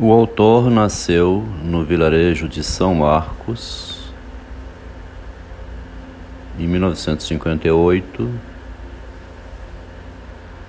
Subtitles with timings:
[0.00, 4.10] O autor nasceu no vilarejo de São Marcos
[6.58, 8.30] em 1958,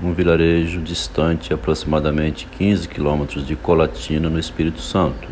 [0.04, 5.29] um vilarejo distante aproximadamente 15 quilômetros de Colatina, no Espírito Santo.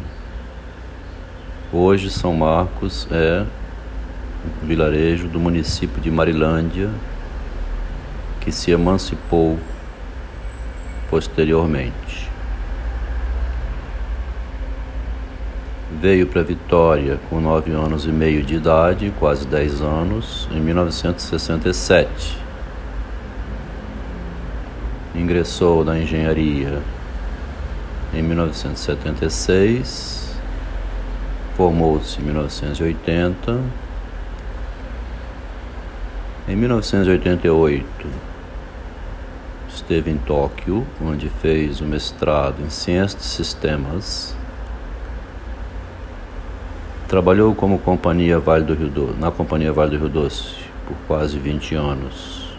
[1.74, 3.46] Hoje, São Marcos é
[4.64, 6.90] um vilarejo do município de Marilândia
[8.40, 9.60] que se emancipou
[11.10, 12.31] posteriormente.
[16.02, 22.40] Veio para Vitória com nove anos e meio de idade, quase dez anos, em 1967.
[25.14, 26.82] Ingressou na engenharia
[28.16, 30.34] em 1976,
[31.56, 33.60] formou-se em 1980.
[36.48, 38.08] Em 1988,
[39.70, 44.41] esteve em Tóquio, onde fez o mestrado em Ciências de Sistemas
[47.12, 50.56] Trabalhou como companhia vale do Rio Doce, na Companhia Vale do Rio Doce
[50.88, 52.58] por quase 20 anos,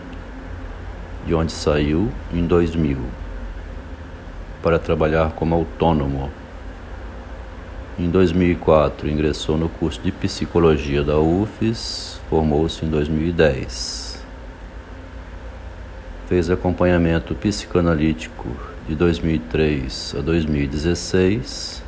[1.27, 2.99] de onde saiu em 2000
[4.63, 6.31] para trabalhar como autônomo.
[7.99, 14.23] Em 2004 ingressou no curso de psicologia da UFES, formou-se em 2010.
[16.29, 18.49] Fez acompanhamento psicanalítico
[18.87, 21.83] de 2003 a 2016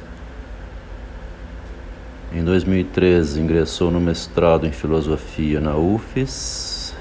[2.35, 6.93] em 2013 ingressou no mestrado em filosofia na UFES,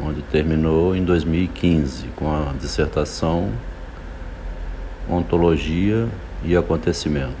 [0.00, 3.50] onde terminou em 2015 com a dissertação
[5.10, 6.08] Ontologia
[6.44, 7.34] e Acontecimento.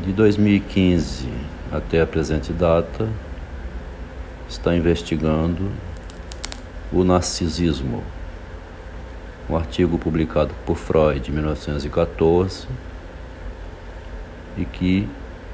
[0.00, 1.30] De 2015
[1.72, 3.08] até a presente data,
[4.50, 5.70] está investigando
[6.92, 8.02] o narcisismo,
[9.48, 12.68] um artigo publicado por Freud em 1914
[14.56, 15.08] e que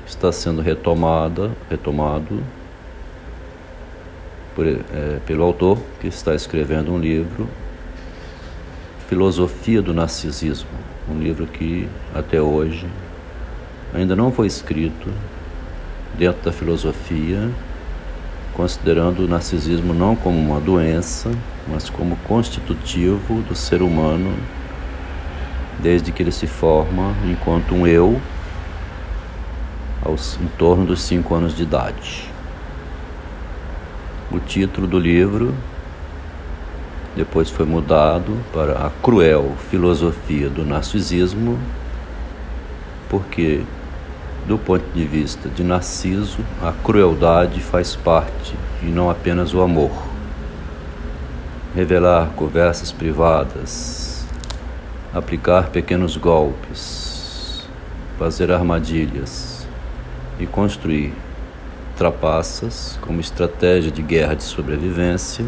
[0.07, 2.43] está sendo retomada, retomado
[4.55, 7.49] por, é, pelo autor que está escrevendo um livro,
[9.09, 10.69] Filosofia do Narcisismo,
[11.11, 12.87] um livro que até hoje
[13.95, 15.11] ainda não foi escrito
[16.17, 17.51] dentro da filosofia,
[18.55, 21.31] considerando o narcisismo não como uma doença,
[21.69, 24.35] mas como constitutivo do ser humano
[25.81, 28.21] desde que ele se forma enquanto um eu
[30.09, 32.29] aos, em torno dos cinco anos de idade.
[34.31, 35.55] O título do livro
[37.15, 41.59] depois foi mudado para A Cruel Filosofia do Narcisismo,
[43.09, 43.65] porque,
[44.47, 49.91] do ponto de vista de Narciso, a crueldade faz parte e não apenas o amor.
[51.75, 54.27] Revelar conversas privadas,
[55.13, 57.67] aplicar pequenos golpes,
[58.19, 59.59] fazer armadilhas
[60.39, 61.13] e construir
[61.97, 65.45] trapaças como estratégia de guerra de sobrevivência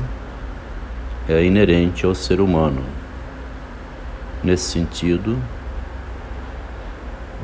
[1.28, 2.82] é inerente ao ser humano.
[4.42, 5.38] Nesse sentido,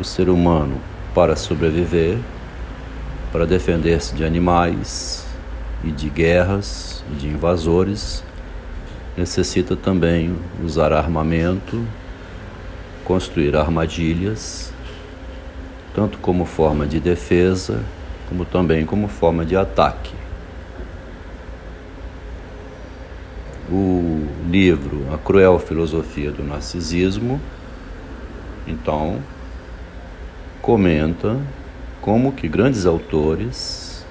[0.01, 0.81] o ser humano,
[1.15, 2.19] para sobreviver,
[3.31, 5.25] para defender-se de animais
[5.85, 8.25] e de guerras e de invasores,
[9.17, 11.87] necessita também usar armamento,
[13.05, 14.73] construir armadilhas
[15.97, 17.81] tanto como forma de defesa,
[18.29, 20.13] como também como forma de ataque.
[23.73, 27.41] O livro A Cruel Filosofia do Narcisismo,
[28.67, 29.21] então,
[30.61, 31.39] comenta
[32.03, 34.05] como que grandes autores,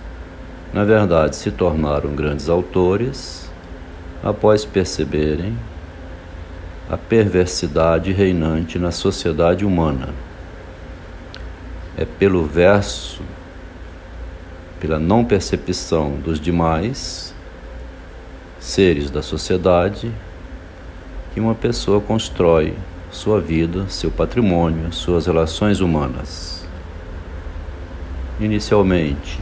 [0.74, 3.47] na verdade, se tornaram grandes autores
[4.24, 5.56] após perceberem
[6.90, 10.25] a perversidade reinante na sociedade humana
[11.97, 13.22] é pelo verso,
[14.79, 17.33] pela não percepção dos demais
[18.59, 20.11] seres da sociedade,
[21.33, 22.73] que uma pessoa constrói
[23.12, 26.65] sua vida, seu patrimônio, suas relações humanas.
[28.39, 29.39] Inicialmente,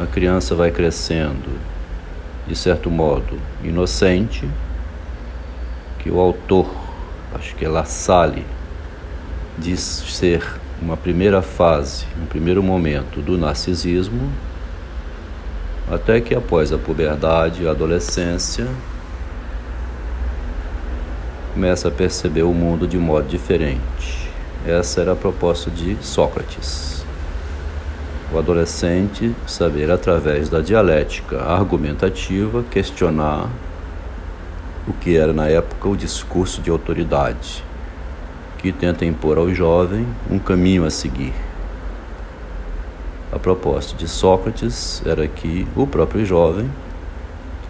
[0.00, 1.50] a criança vai crescendo,
[2.46, 4.48] de certo modo, inocente,
[6.00, 6.68] que o autor,
[7.34, 8.44] acho que é La Salle,
[9.58, 14.32] diz ser uma primeira fase, um primeiro momento do narcisismo,
[15.88, 18.66] até que após a puberdade a adolescência
[21.54, 24.28] começa a perceber o mundo de modo diferente.
[24.66, 27.04] Essa era a proposta de Sócrates.
[28.32, 33.48] O adolescente saber, através da dialética argumentativa, questionar
[34.88, 37.62] o que era na época o discurso de autoridade
[38.62, 41.32] que tenta impor ao jovem um caminho a seguir.
[43.32, 46.70] A proposta de Sócrates era que o próprio jovem,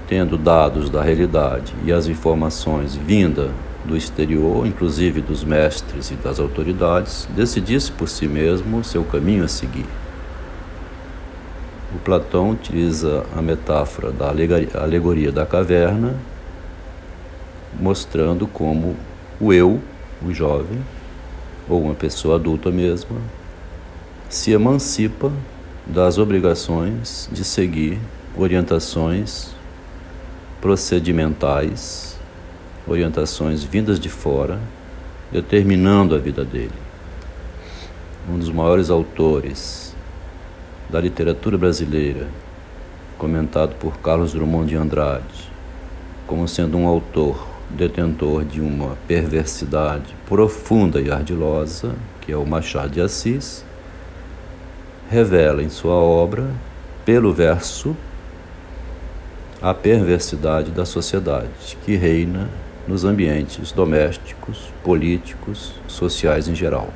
[0.06, 3.50] tendo dados da realidade e as informações vinda
[3.85, 9.49] do exterior, inclusive dos mestres e das autoridades, decidisse por si mesmo seu caminho a
[9.49, 9.87] seguir.
[11.95, 16.15] O Platão utiliza a metáfora da alegoria da caverna,
[17.81, 18.97] mostrando como
[19.41, 19.81] o eu,
[20.29, 20.83] o jovem,
[21.69, 23.17] ou uma pessoa adulta mesma,
[24.29, 25.33] se emancipa
[25.87, 27.99] das obrigações de seguir
[28.37, 29.51] orientações
[30.61, 32.13] procedimentais
[32.87, 34.59] orientações vindas de fora,
[35.31, 36.73] determinando a vida dele.
[38.29, 39.95] Um dos maiores autores
[40.91, 42.29] da literatura brasileira,
[43.19, 45.51] comentado por Carlos Drummond de Andrade,
[46.27, 52.91] como sendo um autor detentor de uma perversidade profunda e ardilosa, que é o Machado
[52.91, 53.65] de Assis,
[55.11, 56.51] revela em sua obra,
[57.05, 57.97] pelo verso,
[59.61, 62.49] a perversidade da sociedade que reina
[62.87, 66.89] nos ambientes domésticos, políticos, sociais em geral.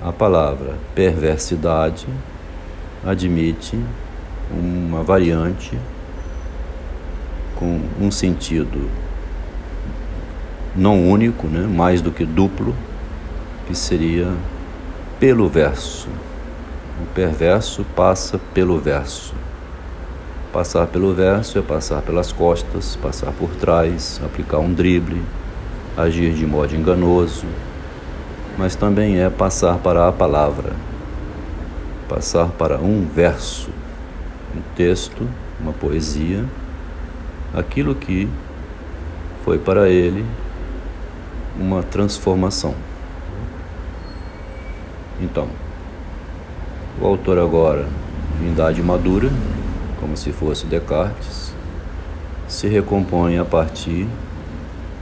[0.00, 2.06] A palavra perversidade
[3.04, 3.78] admite
[4.50, 5.78] uma variante
[7.62, 8.90] com um sentido
[10.74, 12.74] não único, né, mais do que duplo,
[13.68, 14.32] que seria
[15.20, 16.08] pelo verso.
[17.00, 19.32] O perverso passa pelo verso.
[20.52, 25.22] Passar pelo verso é passar pelas costas, passar por trás, aplicar um drible,
[25.96, 27.46] agir de modo enganoso,
[28.58, 30.72] mas também é passar para a palavra,
[32.08, 33.70] passar para um verso,
[34.54, 35.28] um texto,
[35.60, 36.44] uma poesia,
[37.54, 38.28] aquilo que
[39.44, 40.24] foi para ele
[41.58, 42.74] uma transformação.
[45.20, 45.48] Então,
[47.00, 47.86] o autor agora,
[48.40, 49.30] em idade madura,
[50.00, 51.52] como se fosse Descartes,
[52.48, 54.06] se recompõe a partir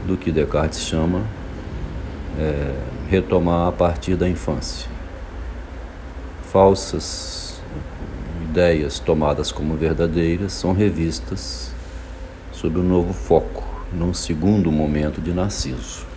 [0.06, 1.22] do que Descartes chama
[2.38, 2.74] é,
[3.08, 4.88] retomar a partir da infância.
[6.50, 7.60] Falsas
[8.42, 11.72] ideias tomadas como verdadeiras são revistas
[12.60, 16.09] sob um novo foco, num segundo momento de Narciso.